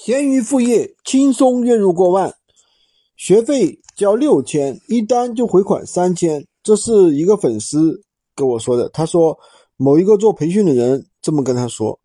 [0.00, 2.32] 闲鱼副业轻松月入过万，
[3.16, 6.46] 学费交六千，一单就回款三千。
[6.62, 8.00] 这是一个粉丝
[8.36, 9.36] 跟我说的，他说
[9.76, 11.98] 某一个做培训的人这么跟他说，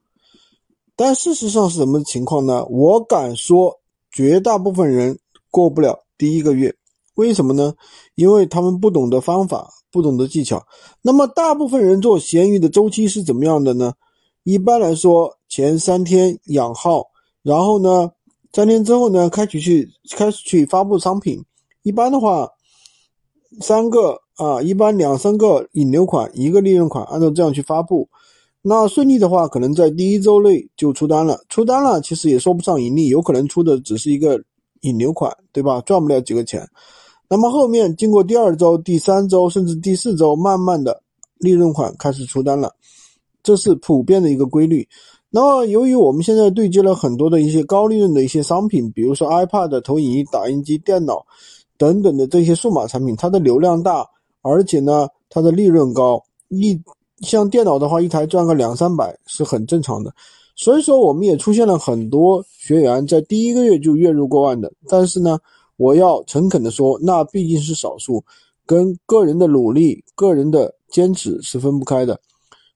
[0.95, 2.65] 但事实上是什么情况呢？
[2.65, 3.79] 我敢说，
[4.11, 5.19] 绝大部分人
[5.51, 6.75] 过不了第一个月，
[7.13, 7.75] 为什么呢？
[8.15, 10.65] 因为他们不懂得方法，不懂得技巧。
[11.03, 13.93] 那么大部分人做闲鱼的周期是怎么样的呢？
[14.41, 17.12] 一般来说，前三天养号。
[17.43, 18.09] 然后呢，
[18.53, 21.43] 三天之后呢，开始去开始去发布商品。
[21.83, 22.49] 一般的话，
[23.59, 28.07] 三个啊，一般两三个引流款，一个利润款，按照这样去发布。
[28.61, 31.43] 那顺利的话，可能在第一周内就出单了。
[31.49, 34.41] 出单了，其实也说不上盈利，有可能出的只是一个
[34.81, 35.81] 引流款，对吧？
[35.81, 36.65] 赚不了几个钱。
[37.27, 41.03] 那么后面经过第二周、第三周，甚至第四周，慢慢的
[41.39, 42.73] 利润款开始出单了，
[43.43, 44.87] 这是普遍的一个规律。
[45.35, 51.25] 那么，由于我们现在对接了很多的一些高利润的一些商品，比如说 iPad、投影仪、打印机、电脑
[51.75, 54.07] 等等的这些数码产品，它的流量大，
[54.43, 56.23] 而且呢，它的利润高。
[56.49, 56.79] 一
[57.21, 60.13] 像电脑的话，一台赚个两三百是很正常的。
[60.55, 64.71] 所以说，我们也出现了很多学员在第一个月就月入过万的。
[64.87, 65.39] 但是呢，
[65.77, 68.23] 我要诚恳的说，那毕竟是少数，
[68.67, 72.19] 跟个人的努力、个人的坚持是分不开的。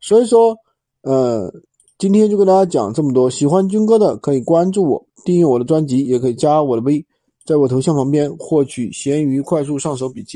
[0.02, 0.58] 所以说，
[1.04, 1.54] 呃。
[2.00, 7.04] 今天就跟大家讲这么多，喜欢军哥的可以关注我，订阅我的专辑，也可以加我的微，
[7.44, 10.36] 在我头像旁边获取闲鱼快速上手笔记。